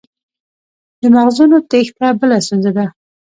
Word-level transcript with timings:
د 1.01 1.03
مغزونو 1.15 1.57
تیښته 1.69 2.07
بله 2.19 2.37
ستونزه 2.45 2.71
ده. 2.77 2.85